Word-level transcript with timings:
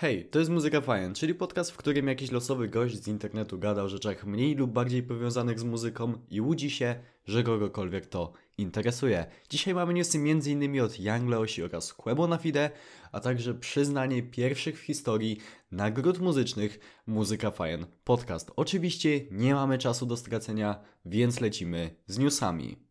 Hej, 0.00 0.24
to 0.24 0.38
jest 0.38 0.50
Muzyka 0.50 0.80
Fajn, 0.80 1.14
czyli 1.14 1.34
podcast, 1.34 1.70
w 1.70 1.76
którym 1.76 2.08
jakiś 2.08 2.30
losowy 2.30 2.68
gość 2.68 3.02
z 3.02 3.08
internetu 3.08 3.58
gada 3.58 3.82
o 3.82 3.88
rzeczach 3.88 4.26
mniej 4.26 4.54
lub 4.54 4.70
bardziej 4.70 5.02
powiązanych 5.02 5.60
z 5.60 5.64
muzyką 5.64 6.12
i 6.30 6.40
łudzi 6.40 6.70
się, 6.70 6.96
że 7.26 7.42
kogokolwiek 7.42 8.06
to 8.06 8.32
interesuje. 8.58 9.26
Dzisiaj 9.48 9.74
mamy 9.74 9.94
newsy 9.94 10.18
m.in. 10.18 10.80
od 10.80 11.00
Young 11.00 11.30
Leosi 11.30 11.62
oraz 11.62 11.94
Quebo 11.94 12.26
na 12.26 12.38
Fide, 12.38 12.70
a 13.12 13.20
także 13.20 13.54
przyznanie 13.54 14.22
pierwszych 14.22 14.80
w 14.80 14.82
historii 14.82 15.38
nagród 15.70 16.18
muzycznych 16.18 16.78
Muzyka 17.06 17.50
Fajn 17.50 17.86
podcast. 18.04 18.50
Oczywiście 18.56 19.20
nie 19.30 19.54
mamy 19.54 19.78
czasu 19.78 20.06
do 20.06 20.16
stracenia, 20.16 20.80
więc 21.04 21.40
lecimy 21.40 21.94
z 22.06 22.18
newsami. 22.18 22.87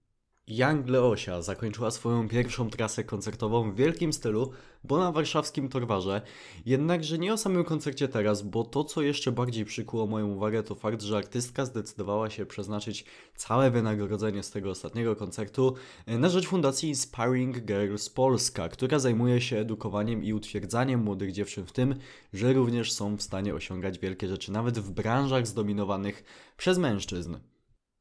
Young 0.49 0.89
Leosia 0.89 1.41
zakończyła 1.41 1.91
swoją 1.91 2.29
pierwszą 2.29 2.69
trasę 2.69 3.03
koncertową 3.03 3.71
w 3.71 3.75
wielkim 3.75 4.13
stylu, 4.13 4.51
bo 4.83 4.97
na 4.97 5.11
warszawskim 5.11 5.69
Torwarze. 5.69 6.21
Jednakże 6.65 7.17
nie 7.17 7.33
o 7.33 7.37
samym 7.37 7.63
koncercie 7.63 8.07
teraz, 8.07 8.41
bo 8.41 8.63
to 8.63 8.83
co 8.83 9.01
jeszcze 9.01 9.31
bardziej 9.31 9.65
przykuło 9.65 10.07
moją 10.07 10.27
uwagę 10.27 10.63
to 10.63 10.75
fakt, 10.75 11.01
że 11.01 11.17
artystka 11.17 11.65
zdecydowała 11.65 12.29
się 12.29 12.45
przeznaczyć 12.45 13.05
całe 13.35 13.71
wynagrodzenie 13.71 14.43
z 14.43 14.51
tego 14.51 14.69
ostatniego 14.69 15.15
koncertu 15.15 15.75
na 16.07 16.29
rzecz 16.29 16.47
fundacji 16.47 16.89
Inspiring 16.89 17.59
Girls 17.59 18.09
Polska, 18.09 18.69
która 18.69 18.99
zajmuje 18.99 19.41
się 19.41 19.57
edukowaniem 19.57 20.23
i 20.23 20.33
utwierdzaniem 20.33 21.03
młodych 21.03 21.31
dziewczyn 21.31 21.65
w 21.65 21.71
tym, 21.71 21.95
że 22.33 22.53
również 22.53 22.91
są 22.91 23.17
w 23.17 23.21
stanie 23.21 23.55
osiągać 23.55 23.99
wielkie 23.99 24.27
rzeczy 24.27 24.51
nawet 24.51 24.79
w 24.79 24.91
branżach 24.91 25.47
zdominowanych 25.47 26.23
przez 26.57 26.77
mężczyzn. 26.77 27.35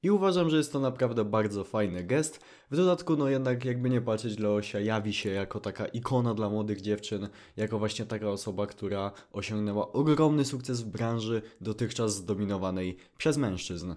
I 0.06 0.10
uważam, 0.10 0.50
że 0.50 0.56
jest 0.56 0.72
to 0.72 0.80
naprawdę 0.80 1.24
bardzo 1.24 1.64
fajny 1.64 2.04
gest. 2.04 2.40
W 2.70 2.76
dodatku, 2.76 3.16
no 3.16 3.28
jednak 3.28 3.64
jakby 3.64 3.90
nie 3.90 4.00
patrzeć, 4.00 4.38
Leosia 4.38 4.80
jawi 4.80 5.12
się 5.12 5.30
jako 5.30 5.60
taka 5.60 5.86
ikona 5.86 6.34
dla 6.34 6.50
młodych 6.50 6.80
dziewczyn, 6.80 7.28
jako 7.56 7.78
właśnie 7.78 8.06
taka 8.06 8.28
osoba, 8.28 8.66
która 8.66 9.12
osiągnęła 9.32 9.92
ogromny 9.92 10.44
sukces 10.44 10.82
w 10.82 10.88
branży 10.88 11.42
dotychczas 11.60 12.14
zdominowanej 12.14 12.96
przez 13.18 13.36
mężczyzn. 13.36 13.94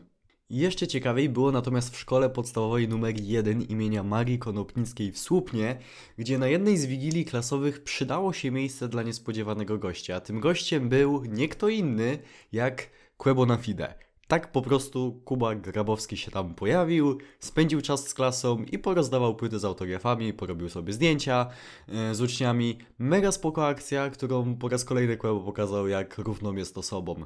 Jeszcze 0.50 0.88
ciekawiej 0.88 1.30
było 1.30 1.52
natomiast 1.52 1.96
w 1.96 2.00
szkole 2.00 2.30
podstawowej 2.30 2.88
numer 2.88 3.22
1 3.22 3.62
imienia 3.62 4.04
Marii 4.04 4.40
Konopnickiej 4.40 5.12
w 5.12 5.20
Słupnie, 5.20 5.80
gdzie 6.18 6.38
na 6.38 6.48
jednej 6.48 6.78
z 6.78 6.86
wigilii 6.86 7.26
klasowych 7.26 7.84
przydało 7.84 8.34
się 8.34 8.52
miejsce 8.52 8.88
dla 8.88 9.04
niespodziewanego 9.04 9.78
gościa. 9.78 10.20
Tym 10.20 10.40
gościem 10.40 10.90
był 10.90 11.26
nie 11.26 11.50
kto 11.50 11.70
inny 11.70 12.20
jak 12.52 12.90
Quebo 13.18 13.46
na 13.46 13.58
Fide. 13.58 14.09
Tak 14.30 14.52
po 14.52 14.62
prostu 14.62 15.22
Kuba 15.26 15.56
Grabowski 15.56 16.18
się 16.18 16.32
tam 16.32 16.56
pojawił, 16.56 17.18
spędził 17.40 17.82
czas 17.82 18.08
z 18.08 18.14
klasą 18.14 18.64
i 18.72 18.80
porozdawał 18.80 19.36
płyty 19.36 19.60
z 19.60 19.66
autografami, 19.66 20.34
porobił 20.34 20.70
sobie 20.70 20.94
zdjęcia 20.94 21.50
e, 21.88 22.16
z 22.16 22.22
uczniami. 22.22 22.78
Mega 23.00 23.32
spoko 23.32 23.68
akcja, 23.68 24.10
którą 24.10 24.56
po 24.56 24.70
raz 24.70 24.86
kolejny 24.86 25.18
Quebo 25.18 25.40
pokazał 25.40 25.88
jak 25.88 26.18
równą 26.18 26.56
jest 26.56 26.78
osobą. 26.78 27.26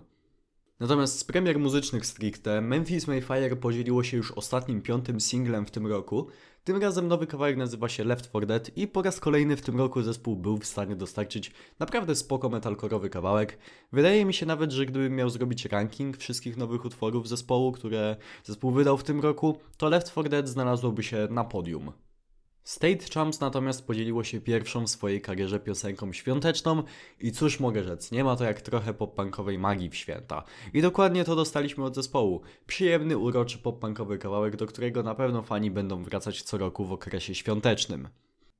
Natomiast 0.80 1.20
z 1.20 1.24
premier 1.24 1.60
muzycznych 1.60 2.06
stricte, 2.06 2.62
Memphis 2.62 3.08
Mayfire 3.08 3.56
podzieliło 3.56 4.04
się 4.04 4.18
już 4.18 4.32
ostatnim 4.32 4.82
piątym 4.82 5.22
singlem 5.22 5.66
w 5.66 5.72
tym 5.72 5.88
roku. 5.88 6.28
Tym 6.64 6.82
razem 6.82 7.08
nowy 7.08 7.28
kawałek 7.28 7.58
nazywa 7.58 7.90
się 7.90 8.04
Left 8.04 8.30
4 8.30 8.46
Dead 8.46 8.78
i 8.78 8.88
po 8.88 9.02
raz 9.02 9.20
kolejny 9.20 9.58
w 9.58 9.62
tym 9.62 9.78
roku 9.78 10.02
zespół 10.02 10.36
był 10.36 10.58
w 10.58 10.66
stanie 10.66 10.96
dostarczyć 10.96 11.52
naprawdę 11.80 12.16
spoko 12.16 12.50
metalkorowy 12.50 13.10
kawałek. 13.10 13.58
Wydaje 13.92 14.26
mi 14.26 14.34
się 14.34 14.46
nawet, 14.46 14.72
że 14.72 14.86
gdybym 14.86 15.16
miał 15.16 15.30
zrobić 15.30 15.66
ranking 15.66 16.18
wszystkich 16.18 16.58
nowych 16.58 16.86
utworów 16.86 17.28
zespołu, 17.28 17.72
które 17.72 18.16
zespół 18.44 18.72
wydał 18.72 18.98
w 18.98 19.04
tym 19.04 19.22
roku, 19.22 19.58
to 19.78 19.90
Left 19.90 20.12
4 20.12 20.30
Dead 20.30 20.50
znalazłoby 20.50 21.04
się 21.04 21.28
na 21.32 21.44
podium. 21.44 21.92
State 22.64 23.06
Champs 23.14 23.40
natomiast 23.40 23.88
podzieliło 23.88 24.24
się 24.24 24.42
pierwszą 24.42 24.86
w 24.86 24.90
swojej 24.90 25.22
karierze 25.22 25.60
piosenką 25.60 26.14
świąteczną 26.14 26.84
i 27.20 27.32
cóż 27.32 27.60
mogę 27.60 27.84
rzec, 27.84 28.12
nie 28.12 28.24
ma 28.24 28.36
to 28.36 28.44
jak 28.44 28.62
trochę 28.62 28.94
pop-punkowej 28.94 29.60
magii 29.60 29.90
w 29.90 29.96
święta. 29.96 30.44
I 30.74 30.82
dokładnie 30.82 31.24
to 31.24 31.36
dostaliśmy 31.36 31.84
od 31.84 31.96
zespołu. 31.96 32.42
Przyjemny, 32.68 33.18
uroczy 33.18 33.58
pop-punkowy 33.58 34.18
kawałek, 34.18 34.56
do 34.56 34.66
którego 34.66 35.04
na 35.04 35.16
pewno 35.16 35.42
fani 35.42 35.72
będą 35.72 36.04
wracać 36.04 36.42
co 36.42 36.58
roku 36.58 36.86
w 36.86 36.92
okresie 36.92 37.36
świątecznym. 37.36 38.08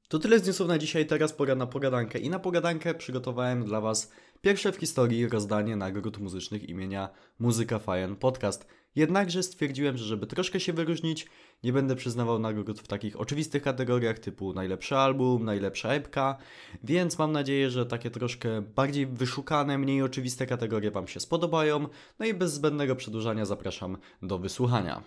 To 0.08 0.20
tyle 0.20 0.40
z 0.40 0.48
newsów 0.48 0.68
na 0.68 0.78
dzisiaj, 0.78 1.06
teraz 1.06 1.34
pora 1.34 1.56
na 1.56 1.68
pogadankę 1.68 2.20
i 2.20 2.30
na 2.30 2.40
pogadankę 2.40 2.94
przygotowałem 2.94 3.66
dla 3.66 3.82
Was 3.82 4.12
pierwsze 4.42 4.72
w 4.72 4.76
historii 4.76 5.28
rozdanie 5.28 5.76
nagród 5.76 6.18
muzycznych 6.18 6.70
imienia 6.70 7.10
Muzyka 7.40 7.80
Fajn 7.80 8.16
Podcast. 8.16 8.68
Jednakże 8.96 9.44
stwierdziłem, 9.44 9.98
że 9.98 10.06
żeby 10.06 10.28
troszkę 10.28 10.60
się 10.60 10.74
wyróżnić, 10.74 11.28
nie 11.64 11.74
będę 11.74 11.96
przyznawał 11.96 12.40
nagród 12.40 12.80
w 12.80 12.88
takich 12.88 13.20
oczywistych 13.20 13.64
kategoriach 13.64 14.20
typu 14.20 14.54
najlepszy 14.54 14.96
album, 14.96 15.46
najlepsza 15.46 15.90
epka, 15.90 16.38
więc 16.84 17.20
mam 17.20 17.32
nadzieję, 17.32 17.70
że 17.70 17.86
takie 17.86 18.12
troszkę 18.12 18.62
bardziej 18.62 19.08
wyszukane, 19.08 19.78
mniej 19.78 20.02
oczywiste 20.02 20.46
kategorie 20.46 20.92
Wam 20.92 21.08
się 21.08 21.20
spodobają. 21.20 21.88
No 22.20 22.26
i 22.26 22.34
bez 22.34 22.54
zbędnego 22.54 22.96
przedłużania 22.96 23.46
zapraszam 23.46 23.98
do 24.22 24.40
wysłuchania. 24.40 25.04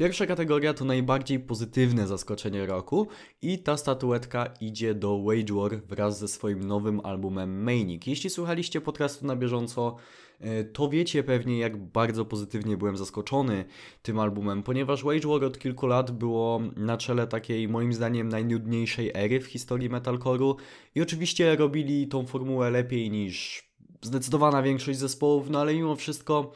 Pierwsza 0.00 0.26
kategoria 0.26 0.74
to 0.74 0.84
najbardziej 0.84 1.40
pozytywne 1.40 2.06
zaskoczenie 2.06 2.66
roku 2.66 3.08
i 3.42 3.58
ta 3.58 3.76
statuetka 3.76 4.46
idzie 4.60 4.94
do 4.94 5.22
Wage 5.22 5.54
War 5.54 5.82
wraz 5.88 6.18
ze 6.18 6.28
swoim 6.28 6.64
nowym 6.64 7.00
albumem 7.00 7.62
Manic. 7.62 8.06
Jeśli 8.06 8.30
słuchaliście 8.30 8.80
podcastu 8.80 9.26
na 9.26 9.36
bieżąco, 9.36 9.96
e, 10.40 10.64
to 10.64 10.88
wiecie 10.88 11.22
pewnie 11.22 11.58
jak 11.58 11.76
bardzo 11.76 12.24
pozytywnie 12.24 12.76
byłem 12.76 12.96
zaskoczony 12.96 13.64
tym 14.02 14.18
albumem, 14.18 14.62
ponieważ 14.62 15.04
Wage 15.04 15.28
War 15.28 15.44
od 15.44 15.58
kilku 15.58 15.86
lat 15.86 16.10
było 16.10 16.60
na 16.76 16.96
czele 16.96 17.26
takiej 17.26 17.68
moim 17.68 17.92
zdaniem 17.92 18.28
najnudniejszej 18.28 19.10
ery 19.14 19.40
w 19.40 19.46
historii 19.46 19.90
metalcore'u 19.90 20.54
i 20.94 21.02
oczywiście 21.02 21.56
robili 21.56 22.08
tą 22.08 22.26
formułę 22.26 22.70
lepiej 22.70 23.10
niż 23.10 23.68
zdecydowana 24.02 24.62
większość 24.62 24.98
zespołów, 24.98 25.50
no 25.50 25.60
ale 25.60 25.74
mimo 25.74 25.96
wszystko 25.96 26.52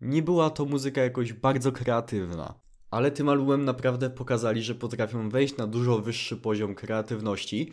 nie 0.00 0.22
była 0.22 0.50
to 0.50 0.64
muzyka 0.64 1.00
jakoś 1.00 1.32
bardzo 1.32 1.72
kreatywna 1.72 2.67
ale 2.90 3.10
tym 3.10 3.28
albumem 3.28 3.64
naprawdę 3.64 4.10
pokazali, 4.10 4.62
że 4.62 4.74
potrafią 4.74 5.28
wejść 5.28 5.56
na 5.56 5.66
dużo 5.66 5.98
wyższy 5.98 6.36
poziom 6.36 6.74
kreatywności. 6.74 7.72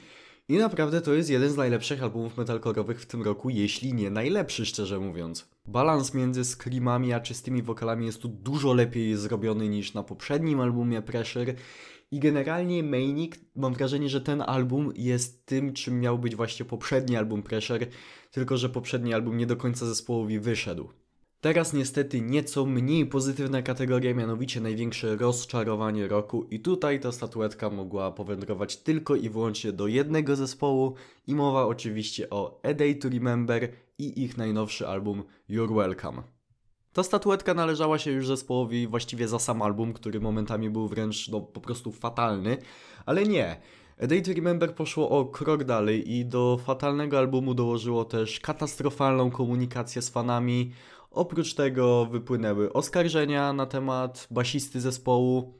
I 0.50 0.58
naprawdę 0.58 1.02
to 1.02 1.14
jest 1.14 1.30
jeden 1.30 1.50
z 1.50 1.58
najlepszych 1.58 2.04
albumów 2.04 2.38
metalkorowych 2.38 3.02
w 3.02 3.06
tym 3.06 3.22
roku, 3.22 3.50
jeśli 3.50 3.94
nie 3.94 4.10
najlepszy, 4.10 4.66
szczerze 4.66 5.00
mówiąc. 5.00 5.50
Balans 5.66 6.14
między 6.14 6.46
screamami 6.46 7.14
a 7.14 7.20
czystymi 7.20 7.64
wokalami 7.64 8.06
jest 8.06 8.22
tu 8.22 8.28
dużo 8.28 8.74
lepiej 8.74 9.16
zrobiony 9.16 9.70
niż 9.70 9.94
na 9.94 10.04
poprzednim 10.04 10.60
albumie 10.60 11.02
Pressure. 11.02 11.56
I 12.12 12.20
generalnie 12.20 12.84
Manic, 12.84 13.36
mam 13.56 13.74
wrażenie, 13.74 14.10
że 14.10 14.22
ten 14.22 14.42
album 14.42 14.92
jest 14.96 15.46
tym, 15.46 15.74
czym 15.74 16.00
miał 16.00 16.20
być 16.20 16.36
właśnie 16.36 16.66
poprzedni 16.66 17.16
album 17.16 17.44
Pressure, 17.44 17.88
tylko 18.32 18.58
że 18.58 18.70
poprzedni 18.70 19.14
album 19.14 19.38
nie 19.38 19.46
do 19.46 19.56
końca 19.56 19.86
zespołowi 19.86 20.40
wyszedł. 20.40 20.90
Teraz 21.46 21.74
niestety 21.74 22.22
nieco 22.22 22.66
mniej 22.66 23.06
pozytywna 23.06 23.62
kategoria, 23.62 24.14
mianowicie 24.14 24.62
największe 24.62 25.16
rozczarowanie 25.16 26.08
roku 26.08 26.44
i 26.44 26.60
tutaj 26.60 27.00
ta 27.00 27.12
statuetka 27.12 27.70
mogła 27.70 28.12
powędrować 28.12 28.78
tylko 28.78 29.16
i 29.16 29.30
wyłącznie 29.30 29.72
do 29.72 29.88
jednego 29.88 30.36
zespołu 30.36 30.96
i 31.28 31.36
mowa 31.36 31.66
oczywiście 31.66 32.30
o 32.30 32.60
A 32.64 32.74
Day 32.74 32.96
to 32.96 33.10
Remember 33.10 33.72
i 33.98 34.24
ich 34.24 34.38
najnowszy 34.38 34.88
album 34.88 35.24
You're 35.50 35.76
Welcome. 35.76 36.24
Ta 36.94 37.04
statuetka 37.04 37.54
należała 37.54 38.00
się 38.00 38.12
już 38.12 38.28
zespołowi 38.28 38.88
właściwie 38.88 39.28
za 39.28 39.40
sam 39.40 39.62
album, 39.62 39.94
który 39.94 40.20
momentami 40.20 40.70
był 40.70 40.88
wręcz 40.88 41.30
no, 41.30 41.42
po 41.42 41.62
prostu 41.62 41.92
fatalny, 41.92 42.58
ale 43.06 43.24
nie. 43.24 43.58
A 44.04 44.08
Day 44.08 44.22
to 44.22 44.34
Remember 44.34 44.76
poszło 44.76 45.10
o 45.10 45.26
krok 45.26 45.64
dalej 45.64 46.12
i 46.14 46.26
do 46.26 46.60
fatalnego 46.66 47.18
albumu 47.18 47.54
dołożyło 47.54 48.06
też 48.06 48.40
katastrofalną 48.40 49.32
komunikację 49.32 50.02
z 50.02 50.10
fanami, 50.10 50.72
Oprócz 51.16 51.54
tego 51.54 52.06
wypłynęły 52.06 52.74
oskarżenia 52.74 53.54
na 53.54 53.66
temat 53.66 54.28
basisty 54.32 54.82
zespołu, 54.82 55.54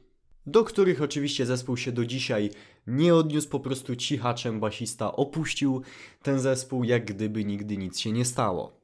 do 0.46 0.64
których 0.64 1.02
oczywiście 1.02 1.46
zespół 1.46 1.76
się 1.76 1.92
do 1.92 2.06
dzisiaj 2.06 2.50
nie 2.86 3.14
odniósł, 3.14 3.48
po 3.48 3.60
prostu 3.60 3.96
cichaczem 3.96 4.60
basista 4.60 5.12
opuścił 5.12 5.82
ten 6.22 6.38
zespół, 6.38 6.84
jak 6.84 7.04
gdyby 7.04 7.44
nigdy 7.44 7.76
nic 7.76 7.98
się 7.98 8.12
nie 8.12 8.24
stało. 8.24 8.80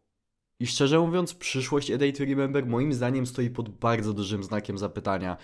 I 0.61 0.67
szczerze 0.67 1.01
mówiąc, 1.01 1.35
przyszłość 1.35 1.91
A 1.91 1.99
Day 1.99 2.13
to 2.13 2.25
Remember 2.25 2.67
moim 2.67 2.93
zdaniem 2.93 3.27
stoi 3.27 3.51
pod 3.51 3.69
bardzo 3.69 4.13
dużym 4.13 4.45
znakiem 4.45 4.79
zapytania 4.79 5.37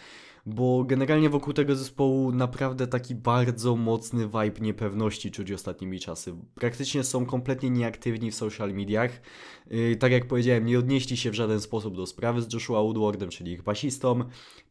bo 0.48 0.84
generalnie 0.84 1.30
wokół 1.30 1.52
tego 1.52 1.76
zespołu 1.76 2.32
naprawdę 2.32 2.86
taki 2.86 3.14
bardzo 3.14 3.76
mocny 3.76 4.26
vibe 4.26 4.60
niepewności 4.60 5.30
czuć 5.30 5.52
ostatnimi 5.52 6.00
czasy. 6.00 6.34
Praktycznie 6.54 7.04
są 7.04 7.26
kompletnie 7.26 7.70
nieaktywni 7.70 8.30
w 8.30 8.34
social 8.34 8.72
mediach. 8.74 9.20
Yy, 9.70 9.96
tak 9.96 10.12
jak 10.12 10.26
powiedziałem, 10.26 10.66
nie 10.66 10.78
odnieśli 10.78 11.16
się 11.16 11.30
w 11.30 11.34
żaden 11.34 11.60
sposób 11.60 11.96
do 11.96 12.06
sprawy 12.06 12.42
z 12.42 12.52
Joshua 12.52 12.82
Woodwardem, 12.82 13.28
czyli 13.28 13.52
ich 13.52 13.62
basistą 13.62 14.24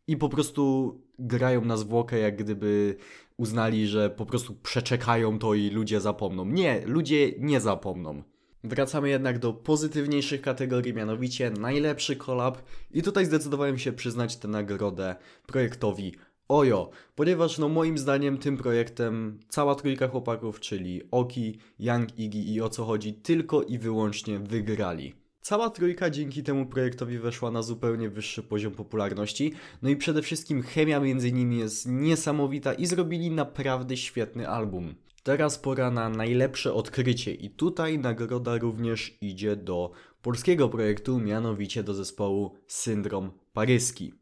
i 0.08 0.18
po 0.18 0.30
prostu 0.30 0.94
grają 1.20 1.66
na 1.66 1.78
zwłokę, 1.78 2.20
jak 2.20 2.36
gdyby 2.38 2.96
uznali, 3.38 3.88
że 3.88 4.10
po 4.10 4.26
prostu 4.26 4.56
przeczekają 4.56 5.40
to 5.40 5.54
i 5.54 5.70
ludzie 5.70 6.02
zapomną. 6.02 6.46
Nie, 6.46 6.82
ludzie 6.86 7.32
nie 7.40 7.62
zapomną. 7.62 8.24
Wracamy 8.64 9.10
jednak 9.10 9.40
do 9.40 9.54
pozytywniejszych 9.54 10.42
kategorii, 10.42 10.94
mianowicie 10.94 11.52
najlepszy 11.52 12.16
collab 12.16 12.64
i 12.92 13.04
tutaj 13.04 13.26
zdecydowałem 13.26 13.78
się 13.78 13.94
przyznać 13.94 14.38
tę 14.38 14.48
nagrodę 14.48 15.16
projektowi 15.48 16.16
Ojo, 16.48 16.90
ponieważ 17.16 17.58
no 17.58 17.70
moim 17.70 17.98
zdaniem 17.98 18.38
tym 18.38 18.58
projektem 18.58 19.40
cała 19.50 19.76
trójka 19.76 20.08
chłopaków, 20.08 20.60
czyli 20.60 21.02
Oki, 21.12 21.60
Young 21.80 22.20
Iggy 22.20 22.38
i 22.40 22.62
o 22.62 22.70
co 22.70 22.86
chodzi, 22.86 23.14
tylko 23.14 23.64
i 23.64 23.78
wyłącznie 23.78 24.40
wygrali. 24.40 25.14
Cała 25.42 25.70
trójka 25.70 26.10
dzięki 26.10 26.44
temu 26.44 26.66
projektowi 26.66 27.20
weszła 27.20 27.52
na 27.52 27.62
zupełnie 27.62 28.10
wyższy 28.10 28.44
poziom 28.44 28.74
popularności, 28.74 29.54
no 29.82 29.90
i 29.90 29.96
przede 29.96 30.22
wszystkim 30.22 30.62
chemia 30.62 31.00
między 31.00 31.32
nimi 31.32 31.58
jest 31.60 31.86
niesamowita 31.90 32.74
i 32.74 32.86
zrobili 32.86 33.32
naprawdę 33.32 33.98
świetny 33.98 34.50
album. 34.50 34.96
Teraz 35.28 35.60
pora 35.60 35.92
na 35.92 36.10
najlepsze 36.10 36.74
odkrycie 36.74 37.34
i 37.34 37.50
tutaj 37.50 38.00
nagroda 38.00 38.58
również 38.58 39.18
idzie 39.22 39.56
do 39.56 39.92
polskiego 40.22 40.70
projektu, 40.70 41.20
mianowicie 41.20 41.84
do 41.84 41.94
zespołu 41.94 42.56
Syndrom 42.68 43.32
Paryski. 43.54 44.14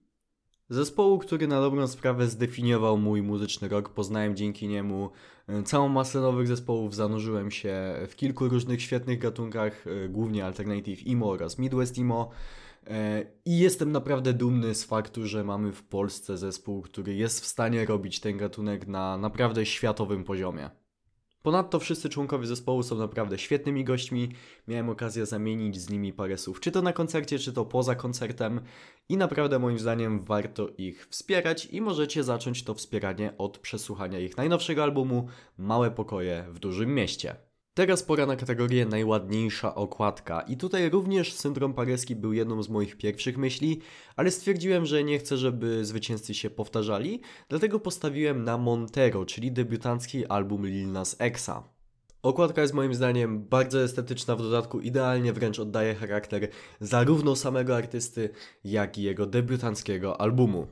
Zespołu, 0.69 1.19
który 1.19 1.47
na 1.47 1.61
dobrą 1.61 1.87
sprawę 1.87 2.27
zdefiniował 2.27 2.97
mój 2.97 3.21
muzyczny 3.21 3.67
rok. 3.67 3.89
Poznałem 3.89 4.35
dzięki 4.35 4.67
niemu 4.67 5.09
e, 5.47 5.63
całą 5.63 5.89
masę 5.89 6.19
nowych 6.19 6.47
zespołów, 6.47 6.95
zanurzyłem 6.95 7.51
się 7.51 7.95
w 8.07 8.15
kilku 8.15 8.49
różnych 8.49 8.81
świetnych 8.81 9.19
gatunkach, 9.19 9.87
e, 9.87 10.09
głównie 10.09 10.45
alternative 10.45 10.99
emo 11.07 11.29
oraz 11.29 11.57
midwest 11.57 11.97
emo. 11.97 12.29
E, 12.87 13.25
I 13.45 13.59
jestem 13.59 13.91
naprawdę 13.91 14.33
dumny 14.33 14.75
z 14.75 14.83
faktu, 14.83 15.27
że 15.27 15.43
mamy 15.43 15.71
w 15.71 15.83
Polsce 15.83 16.37
zespół, 16.37 16.81
który 16.81 17.15
jest 17.15 17.41
w 17.41 17.45
stanie 17.45 17.85
robić 17.85 18.19
ten 18.19 18.37
gatunek 18.37 18.87
na 18.87 19.17
naprawdę 19.17 19.65
światowym 19.65 20.23
poziomie. 20.23 20.84
Ponadto 21.45 21.79
wszyscy 21.79 22.09
członkowie 22.09 22.47
zespołu 22.47 22.83
są 22.83 22.97
naprawdę 22.97 23.37
świetnymi 23.37 23.83
gośćmi. 23.83 24.29
Miałem 24.67 24.89
okazję 24.89 25.25
zamienić 25.25 25.81
z 25.81 25.89
nimi 25.89 26.13
parę 26.13 26.37
słów, 26.37 26.59
czy 26.59 26.71
to 26.71 26.81
na 26.81 26.93
koncercie, 26.93 27.39
czy 27.39 27.53
to 27.53 27.65
poza 27.65 27.95
koncertem. 27.95 28.61
I 29.09 29.17
naprawdę 29.17 29.59
moim 29.59 29.79
zdaniem 29.79 30.23
warto 30.23 30.69
ich 30.77 31.07
wspierać 31.07 31.65
i 31.65 31.81
możecie 31.81 32.23
zacząć 32.23 32.63
to 32.63 32.73
wspieranie 32.73 33.37
od 33.37 33.57
przesłuchania 33.57 34.19
ich 34.19 34.37
najnowszego 34.37 34.83
albumu 34.83 35.27
Małe 35.57 35.91
pokoje 35.91 36.45
w 36.49 36.59
dużym 36.59 36.95
mieście. 36.95 37.35
Teraz 37.75 38.03
pora 38.03 38.25
na 38.25 38.35
kategorię 38.35 38.85
najładniejsza 38.85 39.75
okładka 39.75 40.41
i 40.41 40.57
tutaj 40.57 40.89
również 40.89 41.33
syndrom 41.33 41.73
paryski 41.73 42.15
był 42.15 42.33
jedną 42.33 42.63
z 42.63 42.69
moich 42.69 42.97
pierwszych 42.97 43.37
myśli, 43.37 43.81
ale 44.15 44.31
stwierdziłem, 44.31 44.85
że 44.85 45.03
nie 45.03 45.19
chcę, 45.19 45.37
żeby 45.37 45.85
zwycięzcy 45.85 46.33
się 46.33 46.49
powtarzali, 46.49 47.21
dlatego 47.49 47.79
postawiłem 47.79 48.43
na 48.43 48.57
Montero, 48.57 49.25
czyli 49.25 49.51
debiutancki 49.51 50.25
album 50.25 50.65
Lil 50.65 50.91
Nas 50.91 51.15
Xa. 51.19 51.63
Okładka 52.21 52.61
jest 52.61 52.73
moim 52.73 52.93
zdaniem 52.93 53.47
bardzo 53.47 53.83
estetyczna, 53.83 54.35
w 54.35 54.41
dodatku 54.41 54.79
idealnie 54.79 55.33
wręcz 55.33 55.59
oddaje 55.59 55.95
charakter 55.95 56.47
zarówno 56.79 57.35
samego 57.35 57.75
artysty, 57.75 58.29
jak 58.63 58.97
i 58.97 59.03
jego 59.03 59.25
debiutanckiego 59.25 60.21
albumu. 60.21 60.67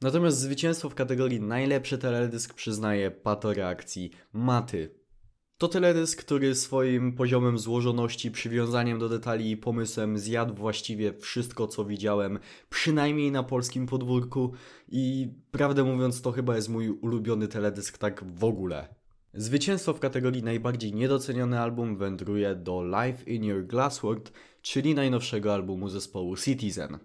Natomiast 0.00 0.38
zwycięstwo 0.38 0.90
w 0.90 0.94
kategorii 0.94 1.40
najlepszy 1.40 1.98
teledysk 1.98 2.54
przyznaje 2.54 3.10
Pato 3.10 3.52
Reakcji 3.52 4.10
Maty. 4.32 4.98
To 5.58 5.68
teledysk, 5.68 6.24
który 6.24 6.54
swoim 6.54 7.12
poziomem 7.12 7.58
złożoności, 7.58 8.30
przywiązaniem 8.30 8.98
do 8.98 9.08
detali 9.08 9.50
i 9.50 9.56
pomysłem 9.56 10.18
zjadł 10.18 10.54
właściwie 10.54 11.12
wszystko, 11.12 11.66
co 11.66 11.84
widziałem, 11.84 12.38
przynajmniej 12.70 13.32
na 13.32 13.42
polskim 13.42 13.86
podwórku 13.86 14.52
i 14.88 15.28
prawdę 15.50 15.84
mówiąc 15.84 16.22
to 16.22 16.32
chyba 16.32 16.56
jest 16.56 16.68
mój 16.68 16.90
ulubiony 16.90 17.48
teledysk 17.48 17.98
tak 17.98 18.24
w 18.34 18.44
ogóle. 18.44 18.88
Zwycięstwo 19.34 19.94
w 19.94 20.00
kategorii 20.00 20.42
najbardziej 20.42 20.94
niedoceniony 20.94 21.60
album 21.60 21.96
wędruje 21.96 22.54
do 22.54 22.84
Life 22.84 23.30
in 23.30 23.44
Your 23.44 23.66
Glassworld, 23.66 24.32
czyli 24.62 24.94
najnowszego 24.94 25.54
albumu 25.54 25.88
zespołu 25.88 26.36
Citizen. 26.36 26.98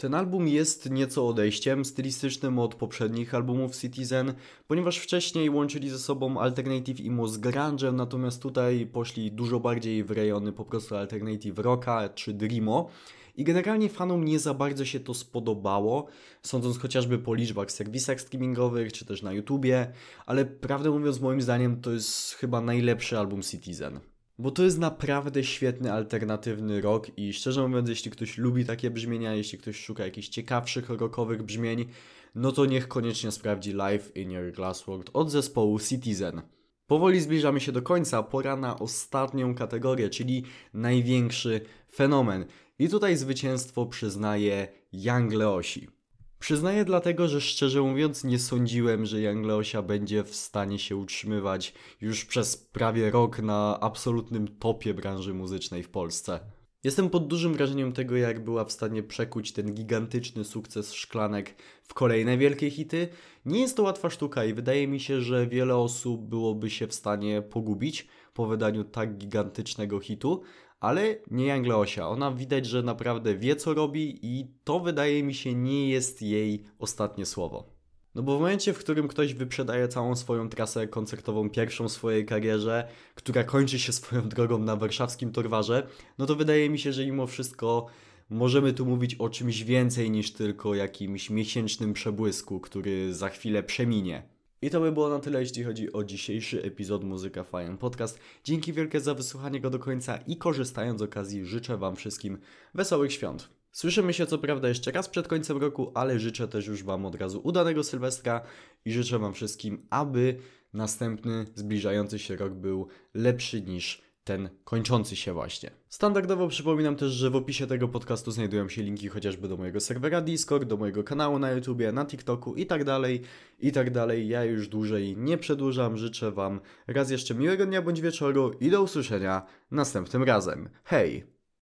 Ten 0.00 0.14
album 0.14 0.48
jest 0.48 0.90
nieco 0.90 1.28
odejściem 1.28 1.84
stylistycznym 1.84 2.58
od 2.58 2.74
poprzednich 2.74 3.34
albumów 3.34 3.76
Citizen, 3.76 4.34
ponieważ 4.66 4.98
wcześniej 4.98 5.50
łączyli 5.50 5.90
ze 5.90 5.98
sobą 5.98 6.40
alternative 6.40 7.00
emo 7.06 7.28
z 7.28 7.38
grunge'em, 7.38 7.94
natomiast 7.94 8.42
tutaj 8.42 8.86
poszli 8.86 9.32
dużo 9.32 9.60
bardziej 9.60 10.04
w 10.04 10.10
rejony 10.10 10.52
po 10.52 10.64
prostu 10.64 10.96
alternative 10.96 11.58
rocka 11.58 12.08
czy 12.08 12.34
dreamo. 12.34 12.88
I 13.36 13.44
generalnie 13.44 13.88
fanom 13.88 14.24
nie 14.24 14.38
za 14.38 14.54
bardzo 14.54 14.84
się 14.84 15.00
to 15.00 15.14
spodobało, 15.14 16.06
sądząc 16.42 16.78
chociażby 16.78 17.18
po 17.18 17.34
liczbach 17.34 17.72
serwisach 17.72 18.20
streamingowych 18.20 18.92
czy 18.92 19.04
też 19.04 19.22
na 19.22 19.32
YouTubie, 19.32 19.92
ale 20.26 20.44
prawdę 20.44 20.90
mówiąc 20.90 21.20
moim 21.20 21.42
zdaniem 21.42 21.80
to 21.80 21.90
jest 21.90 22.32
chyba 22.32 22.60
najlepszy 22.60 23.18
album 23.18 23.42
Citizen. 23.42 24.00
Bo 24.38 24.50
to 24.50 24.64
jest 24.64 24.78
naprawdę 24.78 25.44
świetny, 25.44 25.92
alternatywny 25.92 26.80
rock 26.80 27.10
i 27.16 27.32
szczerze 27.32 27.68
mówiąc, 27.68 27.88
jeśli 27.88 28.10
ktoś 28.10 28.38
lubi 28.38 28.64
takie 28.64 28.90
brzmienia, 28.90 29.34
jeśli 29.34 29.58
ktoś 29.58 29.76
szuka 29.76 30.04
jakichś 30.04 30.28
ciekawszych 30.28 30.90
rockowych 30.90 31.42
brzmień, 31.42 31.88
no 32.34 32.52
to 32.52 32.66
niech 32.66 32.88
koniecznie 32.88 33.30
sprawdzi 33.30 33.72
Live 33.72 34.16
in 34.16 34.30
Your 34.30 34.52
Glassworld 34.52 35.10
od 35.12 35.30
zespołu 35.30 35.78
Citizen. 35.80 36.42
Powoli 36.86 37.20
zbliżamy 37.20 37.60
się 37.60 37.72
do 37.72 37.82
końca, 37.82 38.22
pora 38.22 38.56
na 38.56 38.78
ostatnią 38.78 39.54
kategorię, 39.54 40.10
czyli 40.10 40.44
największy 40.74 41.60
fenomen. 41.94 42.44
I 42.78 42.88
tutaj 42.88 43.16
zwycięstwo 43.16 43.86
przyznaje 43.86 44.68
Young 44.92 45.32
Leosi. 45.32 45.97
Przyznaję 46.38 46.84
dlatego, 46.84 47.28
że 47.28 47.40
szczerze 47.40 47.82
mówiąc 47.82 48.24
nie 48.24 48.38
sądziłem, 48.38 49.06
że 49.06 49.20
Young 49.20 49.46
Leosia 49.46 49.82
będzie 49.82 50.24
w 50.24 50.34
stanie 50.34 50.78
się 50.78 50.96
utrzymywać 50.96 51.74
już 52.00 52.24
przez 52.24 52.56
prawie 52.56 53.10
rok 53.10 53.38
na 53.38 53.78
absolutnym 53.80 54.48
topie 54.48 54.94
branży 54.94 55.34
muzycznej 55.34 55.82
w 55.82 55.88
Polsce. 55.88 56.40
Jestem 56.84 57.10
pod 57.10 57.26
dużym 57.26 57.54
wrażeniem 57.54 57.92
tego, 57.92 58.16
jak 58.16 58.44
była 58.44 58.64
w 58.64 58.72
stanie 58.72 59.02
przekuć 59.02 59.52
ten 59.52 59.74
gigantyczny 59.74 60.44
sukces 60.44 60.92
szklanek 60.92 61.54
w 61.82 61.94
kolejne 61.94 62.38
wielkie 62.38 62.70
hity. 62.70 63.08
Nie 63.44 63.60
jest 63.60 63.76
to 63.76 63.82
łatwa 63.82 64.10
sztuka 64.10 64.44
i 64.44 64.54
wydaje 64.54 64.88
mi 64.88 65.00
się, 65.00 65.20
że 65.20 65.46
wiele 65.46 65.76
osób 65.76 66.28
byłoby 66.28 66.70
się 66.70 66.86
w 66.86 66.94
stanie 66.94 67.42
pogubić 67.42 68.08
po 68.34 68.46
wydaniu 68.46 68.84
tak 68.84 69.18
gigantycznego 69.18 70.00
hitu, 70.00 70.42
ale 70.80 71.16
nie 71.30 71.54
Angleosia. 71.54 72.08
Ona 72.08 72.32
widać, 72.32 72.66
że 72.66 72.82
naprawdę 72.82 73.36
wie 73.36 73.56
co 73.56 73.74
robi 73.74 74.18
i 74.22 74.46
to 74.64 74.80
wydaje 74.80 75.22
mi 75.22 75.34
się 75.34 75.54
nie 75.54 75.88
jest 75.88 76.22
jej 76.22 76.64
ostatnie 76.78 77.26
słowo. 77.26 77.78
No 78.14 78.22
bo 78.22 78.36
w 78.36 78.40
momencie, 78.40 78.72
w 78.72 78.78
którym 78.78 79.08
ktoś 79.08 79.34
wyprzedaje 79.34 79.88
całą 79.88 80.16
swoją 80.16 80.48
trasę 80.48 80.88
koncertową, 80.88 81.50
pierwszą 81.50 81.88
w 81.88 81.92
swojej 81.92 82.26
karierze, 82.26 82.88
która 83.14 83.44
kończy 83.44 83.78
się 83.78 83.92
swoją 83.92 84.28
drogą 84.34 84.58
na 84.58 84.76
warszawskim 84.76 85.32
Torwarze, 85.32 85.86
no 86.18 86.26
to 86.26 86.36
wydaje 86.36 86.70
mi 86.70 86.78
się, 86.78 86.92
że 86.92 87.06
mimo 87.06 87.26
wszystko 87.26 87.86
możemy 88.30 88.72
tu 88.72 88.86
mówić 88.86 89.14
o 89.14 89.28
czymś 89.28 89.62
więcej 89.62 90.10
niż 90.10 90.32
tylko 90.32 90.74
jakimś 90.74 91.30
miesięcznym 91.30 91.92
przebłysku, 91.92 92.60
który 92.60 93.14
za 93.14 93.28
chwilę 93.28 93.62
przeminie. 93.62 94.37
I 94.62 94.70
to 94.70 94.80
by 94.80 94.92
było 94.92 95.08
na 95.08 95.18
tyle, 95.18 95.40
jeśli 95.40 95.64
chodzi 95.64 95.92
o 95.92 96.04
dzisiejszy 96.04 96.62
epizod 96.62 97.04
Muzyka 97.04 97.44
Fajn 97.44 97.78
Podcast. 97.78 98.18
Dzięki 98.44 98.72
wielkie 98.72 99.00
za 99.00 99.14
wysłuchanie 99.14 99.60
go 99.60 99.70
do 99.70 99.78
końca 99.78 100.16
i 100.16 100.36
korzystając 100.36 100.98
z 100.98 101.02
okazji 101.02 101.44
życzę 101.44 101.76
Wam 101.76 101.96
wszystkim 101.96 102.38
wesołych 102.74 103.12
świąt. 103.12 103.48
Słyszymy 103.72 104.12
się 104.12 104.26
co 104.26 104.38
prawda 104.38 104.68
jeszcze 104.68 104.90
raz 104.90 105.08
przed 105.08 105.28
końcem 105.28 105.56
roku, 105.56 105.92
ale 105.94 106.18
życzę 106.18 106.48
też 106.48 106.66
już 106.66 106.82
Wam 106.82 107.06
od 107.06 107.14
razu 107.14 107.40
udanego 107.44 107.84
Sylwestra 107.84 108.40
i 108.84 108.92
życzę 108.92 109.18
Wam 109.18 109.34
wszystkim, 109.34 109.86
aby 109.90 110.38
następny 110.72 111.46
zbliżający 111.54 112.18
się 112.18 112.36
rok 112.36 112.54
był 112.54 112.88
lepszy 113.14 113.62
niż 113.62 114.02
ten 114.28 114.48
kończący 114.64 115.16
się 115.16 115.32
właśnie. 115.32 115.70
Standardowo 115.88 116.48
przypominam 116.48 116.96
też, 116.96 117.12
że 117.12 117.30
w 117.30 117.36
opisie 117.36 117.66
tego 117.66 117.88
podcastu 117.88 118.30
znajdują 118.30 118.68
się 118.68 118.82
linki 118.82 119.08
chociażby 119.08 119.48
do 119.48 119.56
mojego 119.56 119.80
serwera 119.80 120.20
Discord, 120.20 120.64
do 120.64 120.76
mojego 120.76 121.04
kanału 121.04 121.38
na 121.38 121.50
YouTubie, 121.50 121.92
na 121.92 122.04
TikToku 122.06 122.54
i 122.54 122.66
tak 122.66 122.84
dalej, 122.84 123.22
i 123.58 123.72
tak 123.72 123.90
dalej. 123.90 124.28
Ja 124.28 124.44
już 124.44 124.68
dłużej 124.68 125.16
nie 125.16 125.38
przedłużam, 125.38 125.96
życzę 125.96 126.32
Wam 126.32 126.60
raz 126.86 127.10
jeszcze 127.10 127.34
miłego 127.34 127.66
dnia 127.66 127.82
bądź 127.82 128.00
wieczoru 128.00 128.52
i 128.60 128.70
do 128.70 128.82
usłyszenia 128.82 129.42
następnym 129.70 130.22
razem. 130.22 130.68
Hej! 130.84 131.37